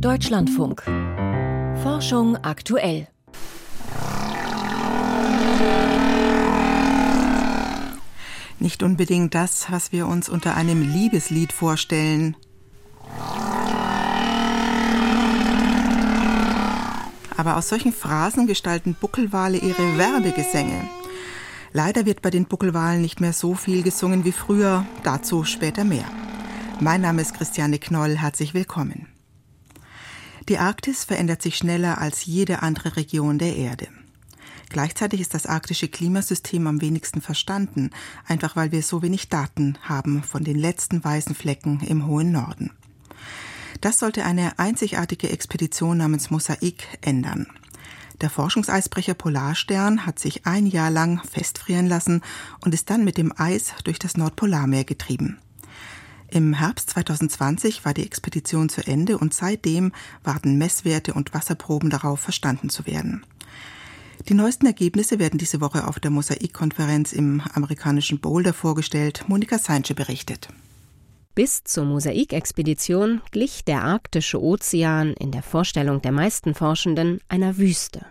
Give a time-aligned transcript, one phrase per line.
[0.00, 0.82] Deutschlandfunk.
[1.82, 3.08] Forschung aktuell.
[8.58, 12.36] Nicht unbedingt das, was wir uns unter einem Liebeslied vorstellen.
[17.38, 20.88] Aber aus solchen Phrasen gestalten Buckelwale ihre Werbegesänge.
[21.72, 26.04] Leider wird bei den Buckelwalen nicht mehr so viel gesungen wie früher, dazu später mehr.
[26.80, 29.15] Mein Name ist Christiane Knoll, herzlich willkommen.
[30.48, 33.88] Die Arktis verändert sich schneller als jede andere Region der Erde.
[34.68, 37.90] Gleichzeitig ist das arktische Klimasystem am wenigsten verstanden,
[38.26, 42.70] einfach weil wir so wenig Daten haben von den letzten weißen Flecken im hohen Norden.
[43.80, 47.46] Das sollte eine einzigartige Expedition namens Mosaik ändern.
[48.20, 52.22] Der Forschungseisbrecher Polarstern hat sich ein Jahr lang festfrieren lassen
[52.60, 55.38] und ist dann mit dem Eis durch das Nordpolarmeer getrieben.
[56.28, 59.92] Im Herbst 2020 war die Expedition zu Ende und seitdem
[60.24, 63.24] warten Messwerte und Wasserproben darauf, verstanden zu werden.
[64.28, 69.24] Die neuesten Ergebnisse werden diese Woche auf der Mosaikkonferenz im amerikanischen Boulder vorgestellt.
[69.28, 70.48] Monika Seinsche berichtet.
[71.34, 78.06] Bis zur Mosaikexpedition glich der arktische Ozean in der Vorstellung der meisten Forschenden einer Wüste.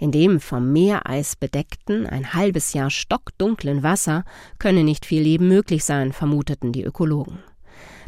[0.00, 4.24] In dem vom Meereis bedeckten, ein halbes Jahr stockdunklen Wasser
[4.58, 7.40] könne nicht viel Leben möglich sein, vermuteten die Ökologen.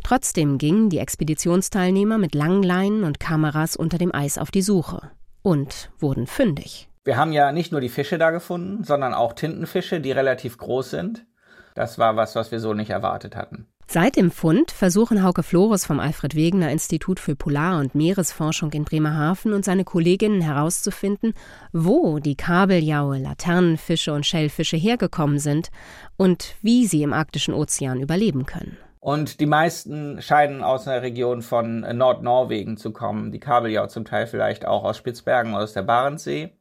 [0.03, 5.11] Trotzdem gingen die Expeditionsteilnehmer mit Langleinen und Kameras unter dem Eis auf die Suche
[5.43, 6.89] und wurden fündig.
[7.05, 10.89] Wir haben ja nicht nur die Fische da gefunden, sondern auch Tintenfische, die relativ groß
[10.89, 11.27] sind.
[11.75, 13.67] Das war was, was wir so nicht erwartet hatten.
[13.93, 18.85] Seit dem Fund versuchen Hauke Flores vom Alfred Wegener Institut für Polar- und Meeresforschung in
[18.85, 21.35] Bremerhaven und seine Kolleginnen herauszufinden,
[21.75, 25.69] wo die Kabeljaue, Laternenfische und Schellfische hergekommen sind
[26.17, 28.79] und wie sie im arktischen Ozean überleben können.
[28.99, 33.31] Und die meisten scheinen aus einer Region von Nordnorwegen zu kommen.
[33.31, 36.57] Die Kabeljau zum Teil vielleicht auch aus Spitzbergen oder aus der Barentssee.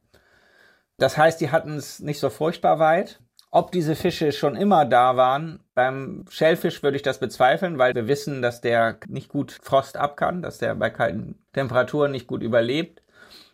[0.98, 3.20] Das heißt, die hatten es nicht so furchtbar weit.
[3.54, 8.08] Ob diese Fische schon immer da waren, beim Schellfisch würde ich das bezweifeln, weil wir
[8.08, 12.42] wissen, dass der nicht gut Frost ab kann, dass der bei kalten Temperaturen nicht gut
[12.42, 13.02] überlebt.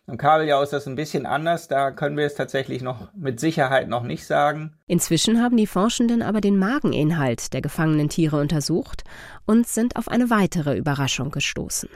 [0.07, 3.89] Im Kabeljau ist das ein bisschen anders, da können wir es tatsächlich noch mit Sicherheit
[3.89, 4.73] noch nicht sagen.
[4.87, 9.03] Inzwischen haben die Forschenden aber den Mageninhalt der gefangenen Tiere untersucht
[9.45, 11.89] und sind auf eine weitere Überraschung gestoßen.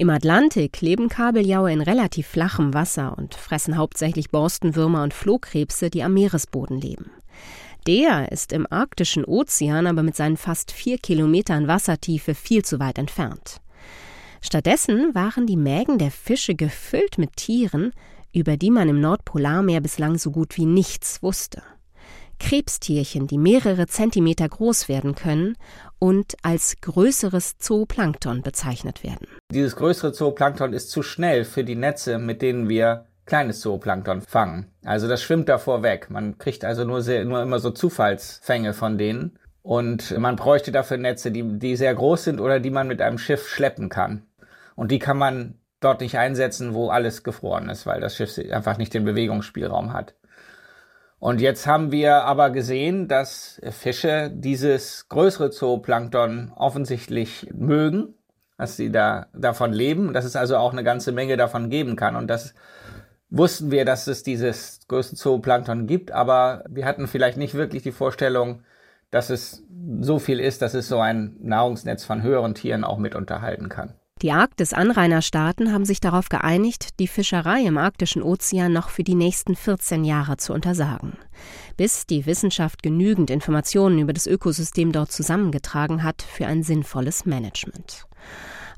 [0.00, 6.04] Im Atlantik leben Kabeljaue in relativ flachem Wasser und fressen hauptsächlich Borstenwürmer und Flohkrebse, die
[6.04, 7.10] am Meeresboden leben.
[7.88, 12.96] Der ist im arktischen Ozean aber mit seinen fast vier Kilometern Wassertiefe viel zu weit
[12.96, 13.60] entfernt.
[14.40, 17.90] Stattdessen waren die Mägen der Fische gefüllt mit Tieren,
[18.32, 21.60] über die man im Nordpolarmeer bislang so gut wie nichts wusste.
[22.38, 25.56] Krebstierchen, die mehrere Zentimeter groß werden können
[25.98, 29.26] und als größeres Zooplankton bezeichnet werden.
[29.52, 34.72] Dieses größere Zooplankton ist zu schnell für die Netze, mit denen wir kleines Zooplankton fangen.
[34.84, 36.08] Also das schwimmt davor weg.
[36.10, 39.38] Man kriegt also nur, sehr, nur immer so Zufallsfänge von denen.
[39.62, 43.18] Und man bräuchte dafür Netze, die, die sehr groß sind oder die man mit einem
[43.18, 44.22] Schiff schleppen kann.
[44.76, 48.78] Und die kann man dort nicht einsetzen, wo alles gefroren ist, weil das Schiff einfach
[48.78, 50.14] nicht den Bewegungsspielraum hat.
[51.20, 58.14] Und jetzt haben wir aber gesehen, dass Fische dieses größere Zooplankton offensichtlich mögen,
[58.56, 62.14] dass sie da davon leben, dass es also auch eine ganze Menge davon geben kann.
[62.14, 62.54] Und das
[63.30, 67.92] wussten wir, dass es dieses größte Zooplankton gibt, aber wir hatten vielleicht nicht wirklich die
[67.92, 68.62] Vorstellung,
[69.10, 69.64] dass es
[70.00, 73.94] so viel ist, dass es so ein Nahrungsnetz von höheren Tieren auch mit unterhalten kann.
[74.22, 79.54] Die Arktis-Anrainerstaaten haben sich darauf geeinigt, die Fischerei im arktischen Ozean noch für die nächsten
[79.54, 81.12] 14 Jahre zu untersagen.
[81.76, 88.06] Bis die Wissenschaft genügend Informationen über das Ökosystem dort zusammengetragen hat für ein sinnvolles Management.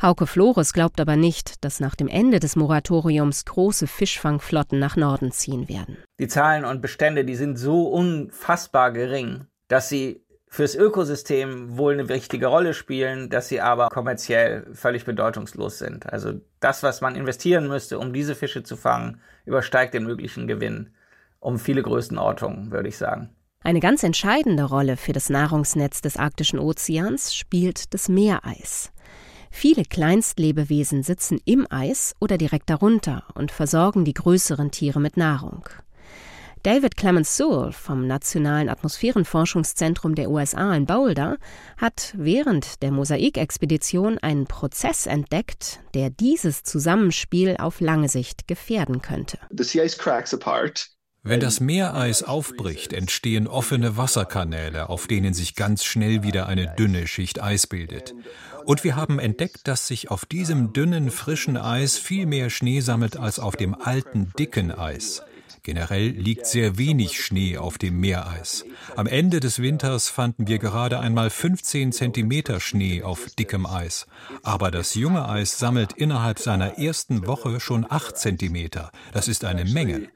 [0.02, 5.32] Hauke Flores glaubt aber nicht, dass nach dem Ende des Moratoriums große Fischfangflotten nach Norden
[5.32, 5.96] ziehen werden.
[6.18, 12.08] Die Zahlen und Bestände, die sind so unfassbar gering, dass sie fürs Ökosystem wohl eine
[12.08, 16.12] wichtige Rolle spielen, dass sie aber kommerziell völlig bedeutungslos sind.
[16.12, 20.90] Also das, was man investieren müsste, um diese Fische zu fangen, übersteigt den möglichen Gewinn
[21.38, 23.30] um viele Größenordnungen, würde ich sagen.
[23.62, 28.90] Eine ganz entscheidende Rolle für das Nahrungsnetz des arktischen Ozeans spielt das Meereis.
[29.50, 35.68] Viele Kleinstlebewesen sitzen im Eis oder direkt darunter und versorgen die größeren Tiere mit Nahrung.
[36.62, 41.38] David Clemens Sewell vom Nationalen Atmosphärenforschungszentrum der USA in Boulder
[41.78, 49.38] hat während der Mosaikexpedition einen Prozess entdeckt, der dieses Zusammenspiel auf lange Sicht gefährden könnte.
[51.22, 57.06] Wenn das Meereis aufbricht, entstehen offene Wasserkanäle, auf denen sich ganz schnell wieder eine dünne
[57.06, 58.14] Schicht Eis bildet.
[58.66, 63.16] Und wir haben entdeckt, dass sich auf diesem dünnen, frischen Eis viel mehr Schnee sammelt
[63.16, 65.22] als auf dem alten, dicken Eis.
[65.62, 68.64] Generell liegt sehr wenig Schnee auf dem Meereis.
[68.96, 74.06] Am Ende des Winters fanden wir gerade einmal 15 Zentimeter Schnee auf dickem Eis.
[74.42, 78.90] Aber das junge Eis sammelt innerhalb seiner ersten Woche schon 8 Zentimeter.
[79.12, 80.08] Das ist eine Menge.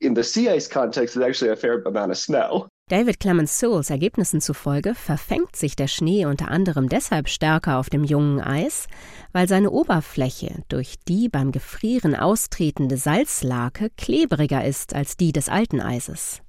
[0.00, 2.68] In the sea ice context, it's actually a fair amount of snow.
[2.90, 8.02] David Clemens Sewells Ergebnissen zufolge verfängt sich der Schnee unter anderem deshalb stärker auf dem
[8.02, 8.88] jungen Eis,
[9.30, 15.80] weil seine Oberfläche durch die beim Gefrieren austretende Salzlake klebriger ist als die des alten
[15.80, 16.42] Eises.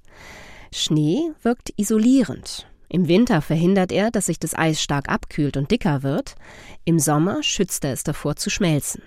[0.73, 2.67] Schnee wirkt isolierend.
[2.89, 6.33] Im Winter verhindert er, dass sich das Eis stark abkühlt und dicker wird,
[6.85, 9.03] im Sommer schützt er es davor zu schmelzen.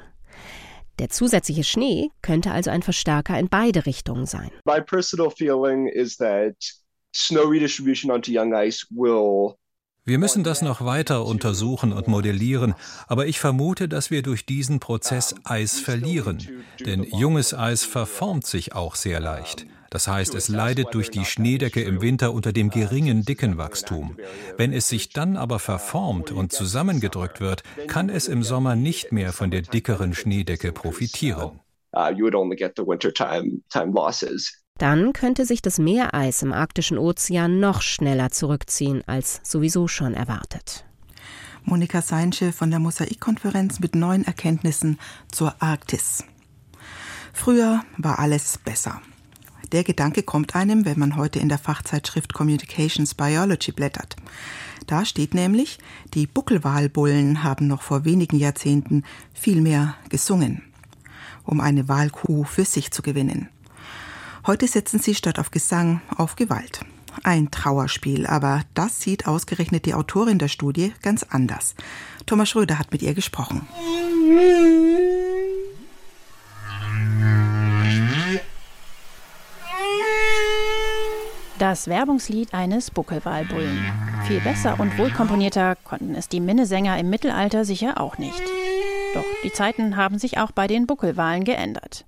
[1.01, 4.53] Der zusätzliche Schnee könnte also ein Verstärker in beide Richtungen sein.
[4.65, 6.55] My personal feeling is that
[7.15, 9.57] snow redistribution onto young ice will
[10.07, 12.75] wir müssen das noch weiter untersuchen und modellieren,
[13.07, 16.47] aber ich vermute, dass wir durch diesen Prozess Eis verlieren,
[16.85, 19.65] denn junges Eis verformt sich auch sehr leicht.
[19.89, 24.19] Das heißt, es leidet durch die Schneedecke im Winter unter dem geringen Dickenwachstum.
[24.59, 29.33] Wenn es sich dann aber verformt und zusammengedrückt wird, kann es im Sommer nicht mehr
[29.33, 31.61] von der dickeren Schneedecke profitieren.
[31.97, 32.11] Uh,
[34.79, 40.85] dann könnte sich das Meereis im arktischen Ozean noch schneller zurückziehen als sowieso schon erwartet.
[41.63, 44.99] Monika Seinsche von der Mosaikkonferenz mit neuen Erkenntnissen
[45.31, 46.25] zur Arktis.
[47.33, 49.01] Früher war alles besser.
[49.73, 54.17] Der Gedanke kommt einem, wenn man heute in der Fachzeitschrift Communications Biology blättert.
[54.87, 55.79] Da steht nämlich,
[56.13, 60.63] die Buckelwalbullen haben noch vor wenigen Jahrzehnten viel mehr gesungen,
[61.45, 63.49] um eine Walkuh für sich zu gewinnen.
[64.47, 66.81] Heute setzen sie statt auf Gesang auf Gewalt.
[67.23, 71.75] Ein Trauerspiel, aber das sieht ausgerechnet die Autorin der Studie ganz anders.
[72.27, 73.67] Thomas Schröder hat mit ihr gesprochen.
[81.59, 83.91] Das Werbungslied eines Buckelwalbullen.
[84.27, 88.43] Viel besser und wohlkomponierter konnten es die Minnesänger im Mittelalter sicher auch nicht.
[89.15, 92.05] Doch die Zeiten haben sich auch bei den Buckelwalen geändert.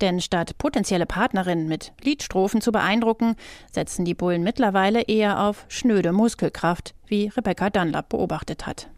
[0.00, 3.36] Denn statt potenzielle Partnerinnen mit Liedstrophen zu beeindrucken,
[3.70, 8.88] setzen die Bullen mittlerweile eher auf schnöde Muskelkraft, wie Rebecca Dunlap beobachtet hat.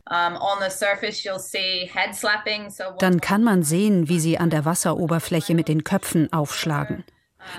[2.99, 7.05] Dann kann man sehen, wie sie an der Wasseroberfläche mit den Köpfen aufschlagen.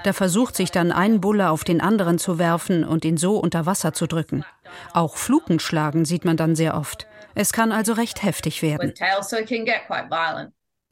[0.03, 3.65] Da versucht sich dann ein Bulle auf den anderen zu werfen und ihn so unter
[3.65, 4.43] Wasser zu drücken.
[4.93, 7.07] Auch Fluken schlagen sieht man dann sehr oft.
[7.35, 8.93] Es kann also recht heftig werden.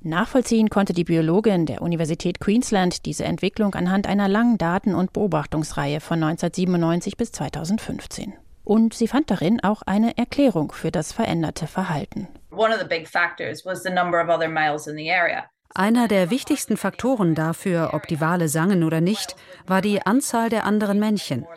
[0.06, 6.02] Nachvollziehen konnte die Biologin der Universität Queensland diese Entwicklung anhand einer langen Daten- und Beobachtungsreihe
[6.02, 8.34] von 1997 bis 2015.
[8.66, 12.28] Und sie fand darin auch eine Erklärung für das veränderte Verhalten.
[15.76, 19.36] Einer der wichtigsten Faktoren dafür, ob die Wale sangen oder nicht,
[19.66, 21.48] war die Anzahl der anderen Männchen.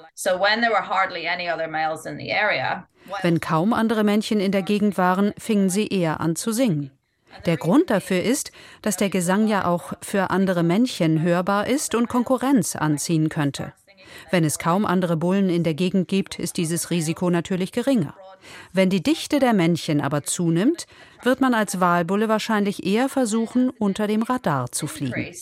[3.23, 6.96] Wenn kaum andere Männchen in der Gegend waren, fingen sie eher an zu singen.
[7.45, 8.53] Der Grund dafür ist,
[8.83, 13.73] dass der Gesang ja auch für andere Männchen hörbar ist und Konkurrenz anziehen könnte.
[14.31, 18.15] Wenn es kaum andere Bullen in der Gegend gibt, ist dieses Risiko natürlich geringer.
[18.73, 20.87] Wenn die Dichte der Männchen aber zunimmt,
[21.23, 25.33] wird man als Walbulle wahrscheinlich eher versuchen, unter dem Radar zu fliegen.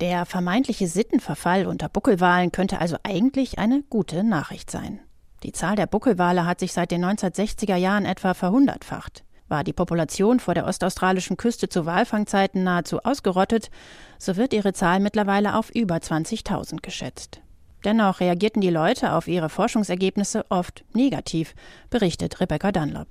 [0.00, 5.00] Der vermeintliche Sittenverfall unter Buckelwalen könnte also eigentlich eine gute Nachricht sein.
[5.44, 9.24] Die Zahl der Buckelwale hat sich seit den 1960er Jahren etwa verhundertfacht.
[9.46, 13.70] War die Population vor der ostaustralischen Küste zu Walfangzeiten nahezu ausgerottet,
[14.18, 17.42] so wird ihre Zahl mittlerweile auf über 20.000 geschätzt.
[17.84, 21.54] Dennoch reagierten die Leute auf ihre Forschungsergebnisse oft negativ,
[21.90, 23.08] berichtet Rebecca Dunlop.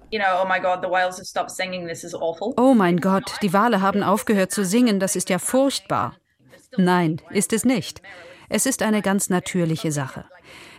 [2.58, 6.16] Oh mein Gott, die Wale haben aufgehört zu singen, das ist ja furchtbar.
[6.75, 8.02] Nein, ist es nicht.
[8.55, 10.25] Es ist eine ganz natürliche Sache.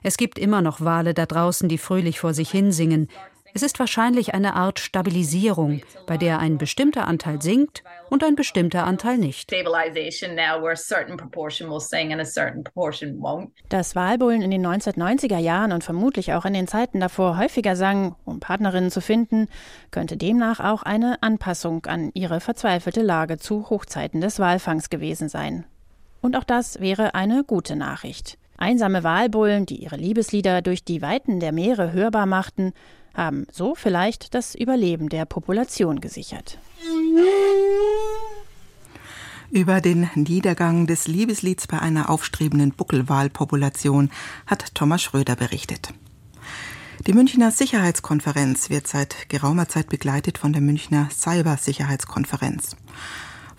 [0.04, 3.08] Es gibt immer noch Wale da draußen, die fröhlich vor sich hinsingen.
[3.52, 8.84] Es ist wahrscheinlich eine Art Stabilisierung, bei der ein bestimmter Anteil singt und ein bestimmter
[8.84, 9.50] Anteil nicht.
[13.70, 18.14] Dass Walbullen in den 1990er Jahren und vermutlich auch in den Zeiten davor häufiger sangen,
[18.24, 19.48] um Partnerinnen zu finden,
[19.90, 25.64] könnte demnach auch eine Anpassung an ihre verzweifelte Lage zu Hochzeiten des Walfangs gewesen sein.
[26.24, 28.38] Und auch das wäre eine gute Nachricht.
[28.56, 32.72] Einsame Walbullen, die ihre Liebeslieder durch die Weiten der Meere hörbar machten,
[33.12, 36.56] haben so vielleicht das Überleben der Population gesichert.
[39.50, 44.10] Über den Niedergang des Liebeslieds bei einer aufstrebenden Buckelwalpopulation
[44.46, 45.90] hat Thomas Schröder berichtet.
[47.06, 52.76] Die Münchner Sicherheitskonferenz wird seit geraumer Zeit begleitet von der Münchner Cybersicherheitskonferenz.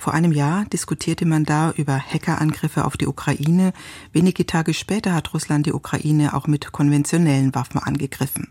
[0.05, 3.74] Vor einem Jahr diskutierte man da über Hackerangriffe auf die Ukraine.
[4.13, 8.50] Wenige Tage später hat Russland die Ukraine auch mit konventionellen Waffen angegriffen.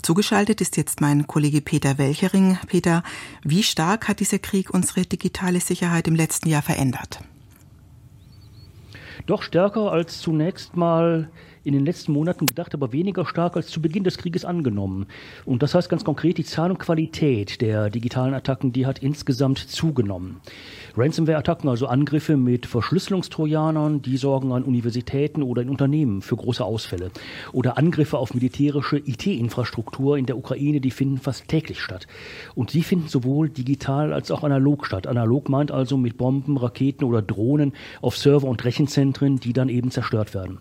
[0.00, 2.56] Zugeschaltet ist jetzt mein Kollege Peter Welchering.
[2.66, 3.02] Peter,
[3.42, 7.20] wie stark hat dieser Krieg unsere digitale Sicherheit im letzten Jahr verändert?
[9.26, 11.28] Doch stärker als zunächst mal
[11.64, 15.06] in den letzten Monaten gedacht, aber weniger stark als zu Beginn des Krieges angenommen.
[15.44, 19.58] Und das heißt ganz konkret, die Zahl und Qualität der digitalen Attacken, die hat insgesamt
[19.58, 20.40] zugenommen.
[20.96, 27.10] Ransomware-Attacken, also Angriffe mit Verschlüsselungstrojanern, die sorgen an Universitäten oder in Unternehmen für große Ausfälle.
[27.52, 32.06] Oder Angriffe auf militärische IT-Infrastruktur in der Ukraine, die finden fast täglich statt.
[32.54, 35.08] Und die finden sowohl digital als auch analog statt.
[35.08, 39.90] Analog meint also mit Bomben, Raketen oder Drohnen auf Server und Rechenzentren, die dann eben
[39.90, 40.58] zerstört werden.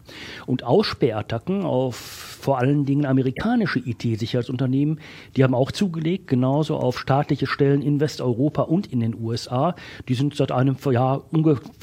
[0.48, 5.00] Und Aussperrattacken auf vor allen Dingen amerikanische IT-Sicherheitsunternehmen,
[5.38, 9.75] die haben auch zugelegt, genauso auf staatliche Stellen in Westeuropa und in den USA.
[10.10, 11.24] Die sind seit einem Jahr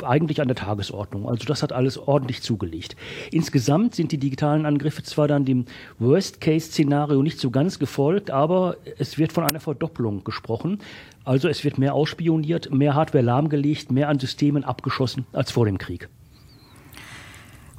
[0.03, 1.29] eigentlich an der Tagesordnung.
[1.29, 2.97] Also das hat alles ordentlich zugelegt.
[3.31, 5.67] Insgesamt sind die digitalen Angriffe zwar dann dem
[5.99, 10.79] Worst-Case-Szenario nicht so ganz gefolgt, aber es wird von einer Verdopplung gesprochen.
[11.25, 15.77] Also es wird mehr ausspioniert, mehr Hardware lahmgelegt, mehr an Systemen abgeschossen als vor dem
[15.77, 16.09] Krieg.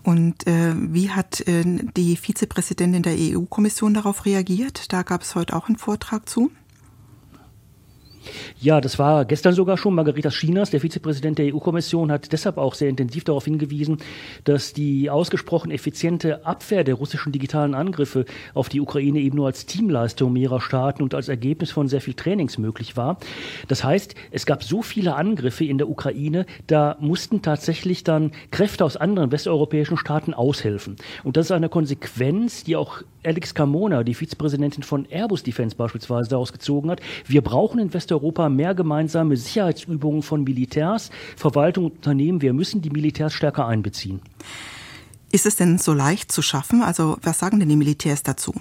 [0.03, 1.63] Und äh, wie hat äh,
[1.95, 4.91] die Vizepräsidentin der EU-Kommission darauf reagiert?
[4.93, 6.51] Da gab es heute auch einen Vortrag zu.
[8.59, 9.95] Ja, das war gestern sogar schon.
[9.95, 13.97] Margarita Schinas, der Vizepräsident der EU-Kommission, hat deshalb auch sehr intensiv darauf hingewiesen,
[14.43, 19.65] dass die ausgesprochen effiziente Abwehr der russischen digitalen Angriffe auf die Ukraine eben nur als
[19.65, 23.17] Teamleistung mehrerer Staaten und als Ergebnis von sehr viel Trainings möglich war.
[23.67, 28.85] Das heißt, es gab so viele Angriffe in der Ukraine, da mussten tatsächlich dann Kräfte
[28.85, 30.95] aus anderen westeuropäischen Staaten aushelfen.
[31.23, 36.29] Und das ist eine Konsequenz, die auch Alex Carmona, die Vizepräsidentin von Airbus Defense beispielsweise,
[36.29, 37.01] daraus gezogen hat.
[37.27, 42.41] Wir brauchen in Westeuropa mehr gemeinsame Sicherheitsübungen von Militärs, Verwaltung und Unternehmen.
[42.41, 44.19] Wir müssen die Militärs stärker einbeziehen.
[45.31, 46.83] Ist es denn so leicht zu schaffen?
[46.83, 48.53] Also was sagen denn die Militärs dazu?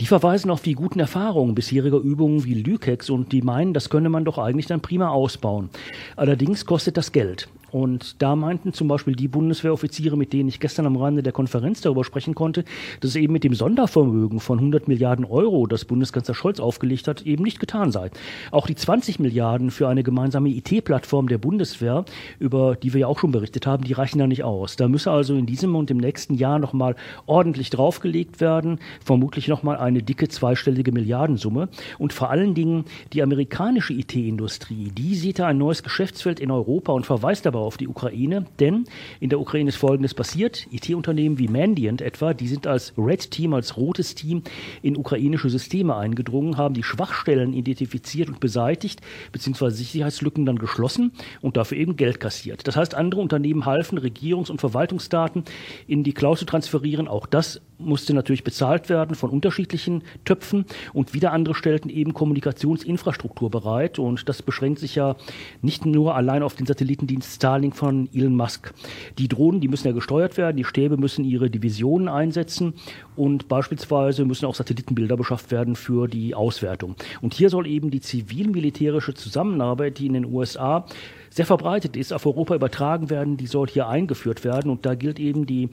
[0.00, 4.08] Die verweisen auf die guten Erfahrungen bisheriger Übungen wie Lükex und die meinen, das könne
[4.08, 5.68] man doch eigentlich dann prima ausbauen.
[6.16, 7.50] Allerdings kostet das Geld.
[7.70, 11.80] Und da meinten zum Beispiel die Bundeswehroffiziere, mit denen ich gestern am Rande der Konferenz
[11.80, 12.64] darüber sprechen konnte,
[13.00, 17.42] dass eben mit dem Sondervermögen von 100 Milliarden Euro, das Bundeskanzler Scholz aufgelegt hat, eben
[17.42, 18.10] nicht getan sei.
[18.50, 22.04] Auch die 20 Milliarden für eine gemeinsame IT-Plattform der Bundeswehr,
[22.38, 24.76] über die wir ja auch schon berichtet haben, die reichen da nicht aus.
[24.76, 26.96] Da müsse also in diesem und im nächsten Jahr nochmal
[27.26, 31.68] ordentlich draufgelegt werden, vermutlich nochmal eine dicke zweistellige Milliardensumme.
[31.98, 36.92] Und vor allen Dingen die amerikanische IT-Industrie, die sieht da ein neues Geschäftsfeld in Europa
[36.92, 38.84] und verweist aber aber auf die Ukraine, denn
[39.20, 40.66] in der Ukraine ist Folgendes passiert.
[40.70, 44.42] IT-Unternehmen wie Mandiant etwa, die sind als Red Team, als rotes Team
[44.82, 49.00] in ukrainische Systeme eingedrungen, haben die Schwachstellen identifiziert und beseitigt,
[49.32, 52.66] beziehungsweise Sicherheitslücken dann geschlossen und dafür eben Geld kassiert.
[52.66, 55.44] Das heißt, andere Unternehmen halfen, Regierungs- und Verwaltungsdaten
[55.86, 57.08] in die Cloud zu transferieren.
[57.08, 63.50] Auch das musste natürlich bezahlt werden von unterschiedlichen Töpfen und wieder andere stellten eben Kommunikationsinfrastruktur
[63.50, 65.16] bereit und das beschränkt sich ja
[65.62, 68.72] nicht nur allein auf den Satellitendienst Starlink von Elon Musk.
[69.18, 72.74] Die Drohnen, die müssen ja gesteuert werden, die Stäbe müssen ihre Divisionen einsetzen
[73.16, 76.96] und beispielsweise müssen auch Satellitenbilder beschafft werden für die Auswertung.
[77.20, 80.86] Und hier soll eben die zivil-militärische Zusammenarbeit, die in den USA
[81.30, 84.70] sehr verbreitet ist, auf Europa übertragen werden, die soll hier eingeführt werden.
[84.70, 85.70] Und da gilt eben die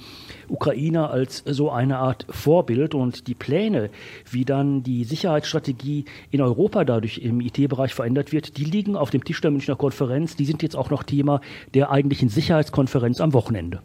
[0.48, 2.94] Ukraine als so eine Art Vorbild.
[2.96, 3.90] Und die Pläne,
[4.30, 9.24] wie dann die Sicherheitsstrategie in Europa dadurch im IT-Bereich verändert wird, die liegen auf dem
[9.24, 10.36] Tisch der Münchner Konferenz.
[10.36, 11.42] Die sind jetzt auch noch Thema
[11.74, 13.82] der eigentlichen Sicherheitskonferenz am Wochenende.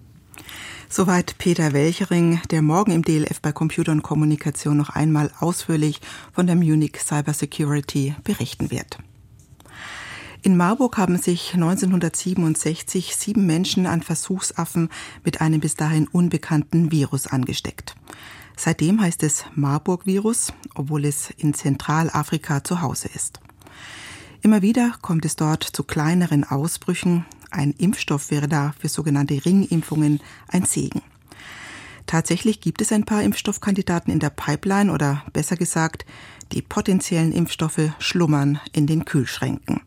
[0.92, 6.00] Soweit Peter Welchering, der morgen im DLF bei Computer und Kommunikation noch einmal ausführlich
[6.32, 8.98] von der Munich Cybersecurity berichten wird.
[10.42, 14.88] In Marburg haben sich 1967 sieben Menschen an Versuchsaffen
[15.22, 17.94] mit einem bis dahin unbekannten Virus angesteckt.
[18.56, 23.40] Seitdem heißt es Marburg-Virus, obwohl es in Zentralafrika zu Hause ist.
[24.40, 27.26] Immer wieder kommt es dort zu kleineren Ausbrüchen.
[27.50, 31.02] Ein Impfstoff wäre da für sogenannte Ringimpfungen ein Segen.
[32.06, 36.06] Tatsächlich gibt es ein paar Impfstoffkandidaten in der Pipeline oder besser gesagt,
[36.52, 39.82] die potenziellen Impfstoffe schlummern in den Kühlschränken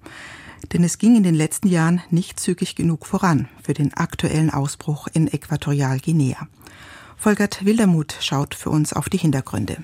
[0.72, 5.08] denn es ging in den letzten Jahren nicht zügig genug voran für den aktuellen Ausbruch
[5.12, 6.48] in Äquatorialguinea.
[7.18, 9.78] Volkert Wildermuth schaut für uns auf die Hintergründe.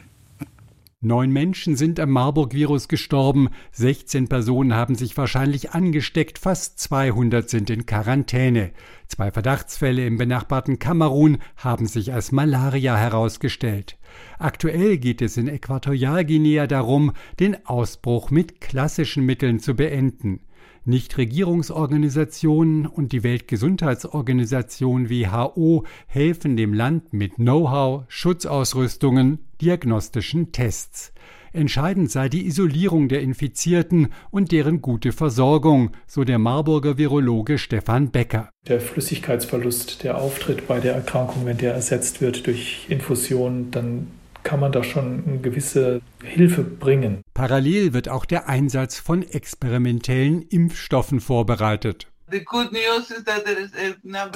[1.01, 7.69] Neun Menschen sind am Marburg-Virus gestorben, 16 Personen haben sich wahrscheinlich angesteckt, fast 200 sind
[7.69, 8.71] in Quarantäne.
[9.07, 13.97] Zwei Verdachtsfälle im benachbarten Kamerun haben sich als Malaria herausgestellt.
[14.39, 20.41] Aktuell geht es in Äquatorialguinea darum, den Ausbruch mit klassischen Mitteln zu beenden.
[20.85, 31.13] Nichtregierungsorganisationen und die Weltgesundheitsorganisation WHO helfen dem Land mit Know-how, Schutzausrüstungen, diagnostischen Tests.
[31.51, 38.11] Entscheidend sei die Isolierung der Infizierten und deren gute Versorgung, so der Marburger Virologe Stefan
[38.11, 38.49] Becker.
[38.67, 44.07] Der Flüssigkeitsverlust, der auftritt bei der Erkrankung, wenn der ersetzt wird durch Infusion, dann
[44.43, 47.21] kann man da schon eine gewisse Hilfe bringen.
[47.33, 52.07] Parallel wird auch der Einsatz von experimentellen Impfstoffen vorbereitet.
[52.31, 52.43] Die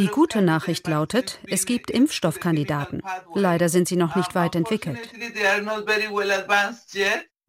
[0.07, 3.03] gute Nachricht lautet, es gibt Impfstoffkandidaten.
[3.35, 4.99] Leider sind sie noch nicht weit entwickelt.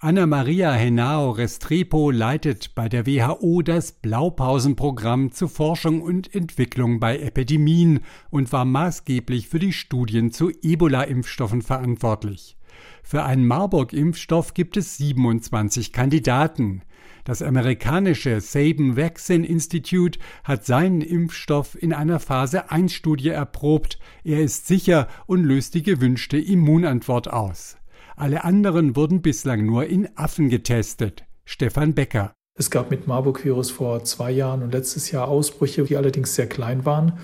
[0.06, 7.18] Anna Maria Henao Restrepo leitet bei der WHO das Blaupausenprogramm zur Forschung und Entwicklung bei
[7.18, 12.58] Epidemien und war maßgeblich für die Studien zu Ebola-Impfstoffen verantwortlich.
[13.02, 16.82] Für einen Marburg-Impfstoff gibt es 27 Kandidaten.
[17.24, 23.98] Das amerikanische Sabin Vaccine Institute hat seinen Impfstoff in einer Phase 1 Studie erprobt.
[24.22, 27.78] Er ist sicher und löst die gewünschte Immunantwort aus.
[28.16, 31.24] Alle anderen wurden bislang nur in Affen getestet.
[31.44, 32.32] Stefan Becker.
[32.56, 36.84] Es gab mit Marburg-Virus vor zwei Jahren und letztes Jahr Ausbrüche, die allerdings sehr klein
[36.84, 37.18] waren.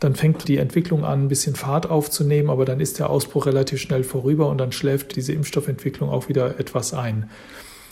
[0.00, 3.80] Dann fängt die Entwicklung an, ein bisschen Fahrt aufzunehmen, aber dann ist der Ausbruch relativ
[3.80, 7.30] schnell vorüber und dann schläft diese Impfstoffentwicklung auch wieder etwas ein,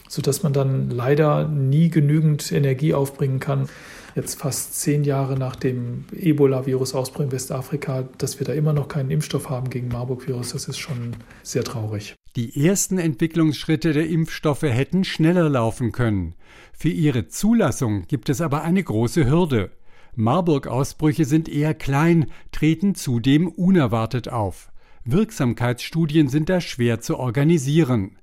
[0.09, 3.69] sodass man dann leider nie genügend Energie aufbringen kann,
[4.17, 9.11] jetzt fast zehn Jahre nach dem Ebola-Virus-Ausbruch in Westafrika, dass wir da immer noch keinen
[9.11, 12.15] Impfstoff haben gegen Marburg-Virus, das ist schon sehr traurig.
[12.35, 16.35] Die ersten Entwicklungsschritte der Impfstoffe hätten schneller laufen können.
[16.73, 19.71] Für ihre Zulassung gibt es aber eine große Hürde.
[20.15, 24.71] Marburg-Ausbrüche sind eher klein, treten zudem unerwartet auf.
[25.05, 28.17] Wirksamkeitsstudien sind da schwer zu organisieren.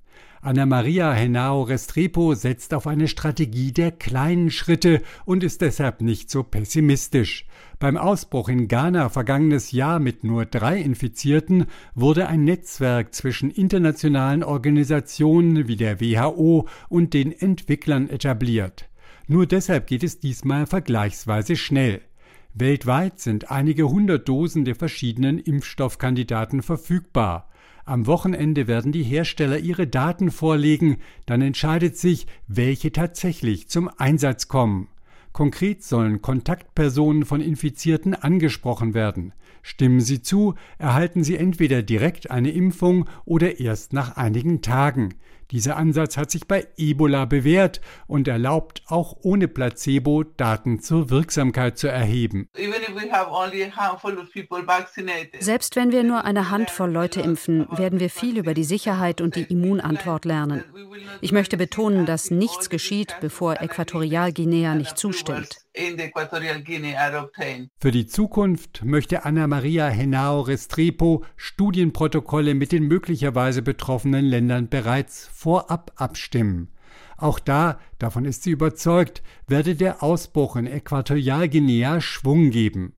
[0.45, 6.29] Anna Maria Henao Restrepo setzt auf eine Strategie der kleinen Schritte und ist deshalb nicht
[6.29, 7.45] so pessimistisch.
[7.79, 14.43] Beim Ausbruch in Ghana vergangenes Jahr mit nur drei Infizierten wurde ein Netzwerk zwischen internationalen
[14.43, 18.89] Organisationen wie der WHO und den Entwicklern etabliert.
[19.27, 22.01] Nur deshalb geht es diesmal vergleichsweise schnell.
[22.53, 27.47] Weltweit sind einige hundert Dosen der verschiedenen Impfstoffkandidaten verfügbar.
[27.85, 34.47] Am Wochenende werden die Hersteller ihre Daten vorlegen, dann entscheidet sich, welche tatsächlich zum Einsatz
[34.47, 34.87] kommen.
[35.33, 39.33] Konkret sollen Kontaktpersonen von Infizierten angesprochen werden.
[39.63, 45.15] Stimmen Sie zu, erhalten Sie entweder direkt eine Impfung oder erst nach einigen Tagen.
[45.53, 51.77] Dieser Ansatz hat sich bei Ebola bewährt und erlaubt auch ohne Placebo Daten zur Wirksamkeit
[51.77, 52.49] zu erheben.
[55.39, 59.35] Selbst wenn wir nur eine Handvoll Leute impfen, werden wir viel über die Sicherheit und
[59.35, 60.63] die Immunantwort lernen.
[61.21, 65.62] Ich möchte betonen, dass nichts geschieht, bevor Äquatorialguinea nicht zustimmt.
[67.79, 75.27] Für die Zukunft möchte Anna Maria Henao Restrepo Studienprotokolle mit den möglicherweise betroffenen Ländern bereits
[75.33, 76.69] vorab abstimmen.
[77.17, 82.95] Auch da, davon ist sie überzeugt, werde der Ausbruch in Äquatorialguinea Schwung geben.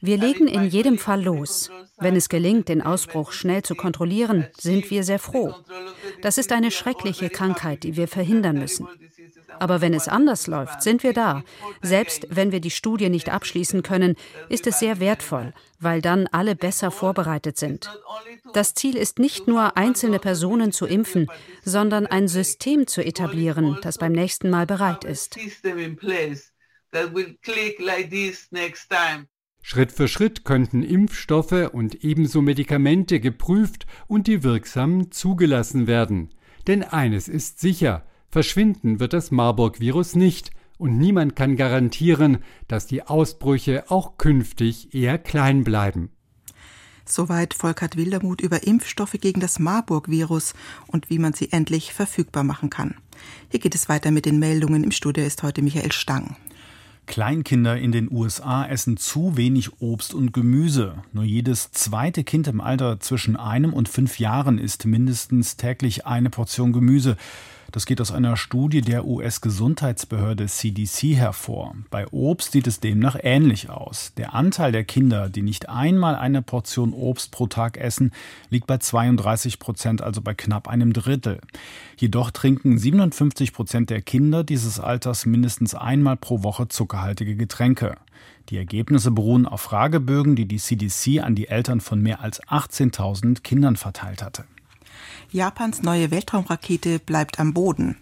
[0.00, 1.70] Wir legen in jedem Fall los.
[1.98, 5.54] Wenn es gelingt, den Ausbruch schnell zu kontrollieren, sind wir sehr froh.
[6.22, 8.86] Das ist eine schreckliche Krankheit, die wir verhindern müssen.
[9.58, 11.42] Aber wenn es anders läuft, sind wir da.
[11.82, 14.16] Selbst wenn wir die Studie nicht abschließen können,
[14.48, 17.90] ist es sehr wertvoll, weil dann alle besser vorbereitet sind.
[18.52, 21.28] Das Ziel ist nicht nur, einzelne Personen zu impfen,
[21.64, 25.36] sondern ein System zu etablieren, das beim nächsten Mal bereit ist.
[29.68, 36.28] Schritt für Schritt könnten Impfstoffe und ebenso Medikamente geprüft und die wirksamen zugelassen werden.
[36.68, 43.02] Denn eines ist sicher, Verschwinden wird das Marburg-Virus nicht, und niemand kann garantieren, dass die
[43.02, 46.10] Ausbrüche auch künftig eher klein bleiben.
[47.04, 50.54] Soweit Volkert Wildermuth über Impfstoffe gegen das Marburg-Virus
[50.86, 52.94] und wie man sie endlich verfügbar machen kann.
[53.50, 54.84] Hier geht es weiter mit den Meldungen.
[54.84, 56.36] Im Studio ist heute Michael Stang.
[57.06, 61.02] Kleinkinder in den USA essen zu wenig Obst und Gemüse.
[61.12, 66.30] Nur jedes zweite Kind im Alter zwischen einem und fünf Jahren isst mindestens täglich eine
[66.30, 67.16] Portion Gemüse.
[67.72, 71.74] Das geht aus einer Studie der US-Gesundheitsbehörde CDC hervor.
[71.90, 74.12] Bei Obst sieht es demnach ähnlich aus.
[74.16, 78.12] Der Anteil der Kinder, die nicht einmal eine Portion Obst pro Tag essen,
[78.50, 81.40] liegt bei 32 Prozent, also bei knapp einem Drittel.
[81.96, 87.96] Jedoch trinken 57 Prozent der Kinder dieses Alters mindestens einmal pro Woche zuckerhaltige Getränke.
[88.48, 93.42] Die Ergebnisse beruhen auf Fragebögen, die die CDC an die Eltern von mehr als 18.000
[93.42, 94.44] Kindern verteilt hatte.
[95.32, 97.96] Japans neue Weltraumrakete bleibt am Boden.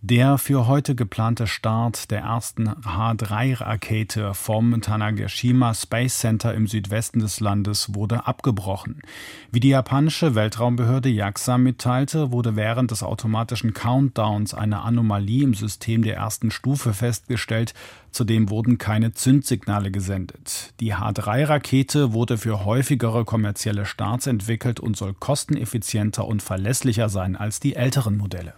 [0.00, 7.40] Der für heute geplante Start der ersten H3-Rakete vom Tanagashima Space Center im Südwesten des
[7.40, 9.02] Landes wurde abgebrochen.
[9.50, 16.02] Wie die japanische Weltraumbehörde JAXA mitteilte, wurde während des automatischen Countdowns eine Anomalie im System
[16.02, 17.74] der ersten Stufe festgestellt.
[18.12, 20.74] Zudem wurden keine Zündsignale gesendet.
[20.78, 27.58] Die H3-Rakete wurde für häufigere kommerzielle Starts entwickelt und soll kosteneffizienter und verlässlicher sein als
[27.58, 28.54] die älteren Modelle.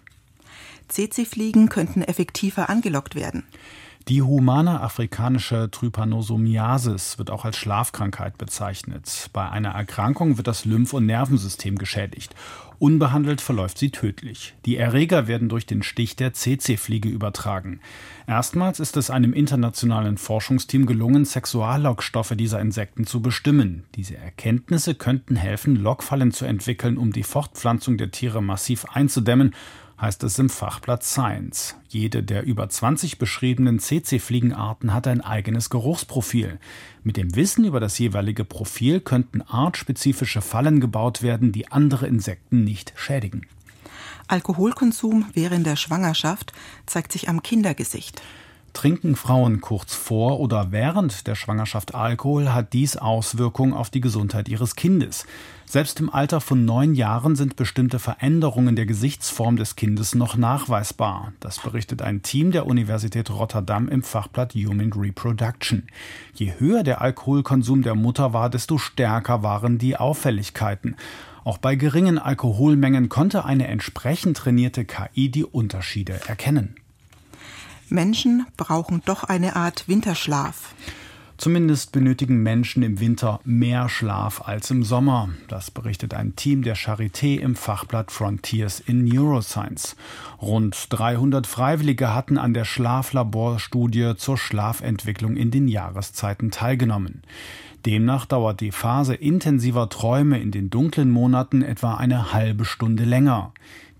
[0.90, 3.44] CC-Fliegen könnten effektiver angelockt werden.
[4.08, 9.28] Die humane afrikanische Trypanosomiasis wird auch als Schlafkrankheit bezeichnet.
[9.32, 12.34] Bei einer Erkrankung wird das Lymph- und Nervensystem geschädigt.
[12.80, 14.54] Unbehandelt verläuft sie tödlich.
[14.64, 17.80] Die Erreger werden durch den Stich der CC-Fliege übertragen.
[18.26, 23.84] Erstmals ist es einem internationalen Forschungsteam gelungen, Sexuallockstoffe dieser Insekten zu bestimmen.
[23.96, 29.54] Diese Erkenntnisse könnten helfen, Lockfallen zu entwickeln, um die Fortpflanzung der Tiere massiv einzudämmen
[30.00, 31.76] heißt es im Fachblatt Science.
[31.88, 36.58] Jede der über 20 beschriebenen CC-Fliegenarten hat ein eigenes Geruchsprofil.
[37.02, 42.64] Mit dem Wissen über das jeweilige Profil könnten artspezifische Fallen gebaut werden, die andere Insekten
[42.64, 43.46] nicht schädigen.
[44.28, 46.52] Alkoholkonsum während der Schwangerschaft
[46.86, 48.22] zeigt sich am Kindergesicht.
[48.72, 54.48] Trinken Frauen kurz vor oder während der Schwangerschaft Alkohol, hat dies Auswirkungen auf die Gesundheit
[54.48, 55.26] ihres Kindes.
[55.66, 61.32] Selbst im Alter von neun Jahren sind bestimmte Veränderungen der Gesichtsform des Kindes noch nachweisbar.
[61.38, 65.84] Das berichtet ein Team der Universität Rotterdam im Fachblatt Human Reproduction.
[66.34, 70.96] Je höher der Alkoholkonsum der Mutter war, desto stärker waren die Auffälligkeiten.
[71.44, 76.79] Auch bei geringen Alkoholmengen konnte eine entsprechend trainierte KI die Unterschiede erkennen.
[77.90, 80.74] Menschen brauchen doch eine Art Winterschlaf.
[81.40, 85.30] Zumindest benötigen Menschen im Winter mehr Schlaf als im Sommer.
[85.48, 89.96] Das berichtet ein Team der Charité im Fachblatt Frontiers in Neuroscience.
[90.42, 97.22] Rund 300 Freiwillige hatten an der Schlaflaborstudie zur Schlafentwicklung in den Jahreszeiten teilgenommen.
[97.86, 103.54] Demnach dauert die Phase intensiver Träume in den dunklen Monaten etwa eine halbe Stunde länger.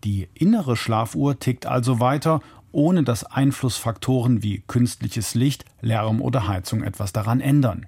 [0.04, 2.40] Die innere Schlafuhr tickt also weiter
[2.72, 7.86] ohne dass Einflussfaktoren wie künstliches Licht, Lärm oder Heizung etwas daran ändern.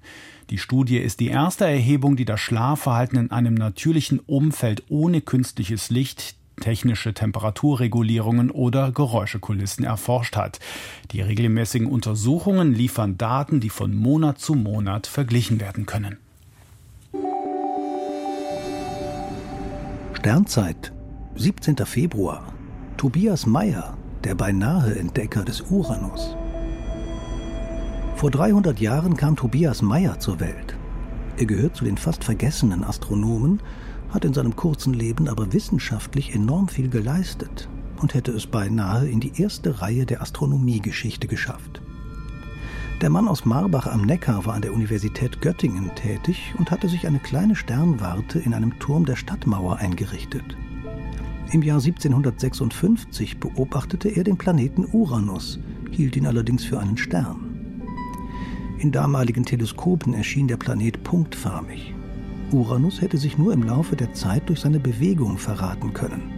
[0.49, 5.89] Die Studie ist die erste Erhebung, die das Schlafverhalten in einem natürlichen Umfeld ohne künstliches
[5.89, 10.59] Licht, technische Temperaturregulierungen oder Geräuschekulissen erforscht hat.
[11.11, 16.17] Die regelmäßigen Untersuchungen liefern Daten, die von Monat zu Monat verglichen werden können.
[20.13, 20.93] Sternzeit,
[21.35, 21.77] 17.
[21.85, 22.53] Februar.
[22.95, 26.35] Tobias Meyer der beinahe Entdecker des Uranus.
[28.15, 30.77] Vor 300 Jahren kam Tobias Meyer zur Welt.
[31.37, 33.59] Er gehört zu den fast vergessenen Astronomen,
[34.11, 37.67] hat in seinem kurzen Leben aber wissenschaftlich enorm viel geleistet
[38.01, 41.81] und hätte es beinahe in die erste Reihe der Astronomiegeschichte geschafft.
[43.01, 47.05] Der Mann aus Marbach am Neckar war an der Universität Göttingen tätig und hatte sich
[47.07, 50.55] eine kleine Sternwarte in einem Turm der Stadtmauer eingerichtet.
[51.51, 55.59] Im Jahr 1756 beobachtete er den Planeten Uranus,
[55.91, 57.81] hielt ihn allerdings für einen Stern.
[58.79, 61.93] In damaligen Teleskopen erschien der Planet punktförmig.
[62.51, 66.31] Uranus hätte sich nur im Laufe der Zeit durch seine Bewegung verraten können.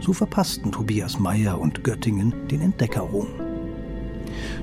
[0.00, 3.28] So verpassten Tobias Meyer und Göttingen den Entdeckerruhm.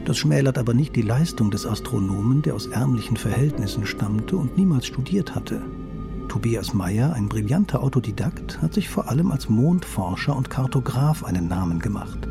[0.06, 4.86] Das schmälert aber nicht die Leistung des Astronomen, der aus ärmlichen Verhältnissen stammte und niemals
[4.86, 5.62] studiert hatte.
[6.36, 11.80] Tobias Meyer, ein brillanter Autodidakt, hat sich vor allem als Mondforscher und Kartograf einen Namen
[11.80, 12.28] gemacht.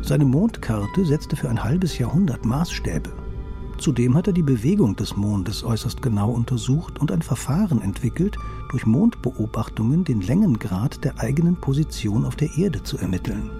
[0.00, 3.12] Seine Mondkarte setzte für ein halbes Jahrhundert Maßstäbe.
[3.76, 8.38] Zudem hat er die Bewegung des Mondes äußerst genau untersucht und ein Verfahren entwickelt,
[8.70, 13.50] durch Mondbeobachtungen den Längengrad der eigenen Position auf der Erde zu ermitteln.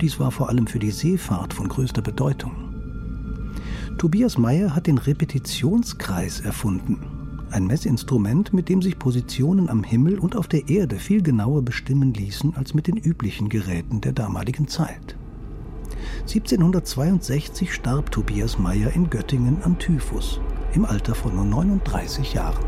[0.00, 2.52] Dies war vor allem für die Seefahrt von größter Bedeutung.
[3.98, 7.19] Tobias Meyer hat den Repetitionskreis erfunden,
[7.52, 12.14] ein Messinstrument, mit dem sich Positionen am Himmel und auf der Erde viel genauer bestimmen
[12.14, 15.16] ließen als mit den üblichen Geräten der damaligen Zeit.
[16.20, 20.40] 1762 starb Tobias Meyer in Göttingen an Typhus
[20.74, 22.64] im Alter von nur 39 Jahren.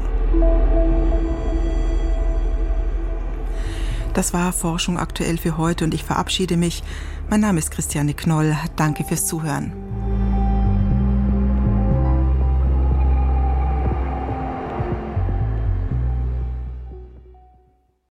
[4.14, 6.82] Das war Forschung aktuell für heute und ich verabschiede mich.
[7.30, 8.56] Mein Name ist Christiane Knoll.
[8.76, 9.72] Danke fürs Zuhören.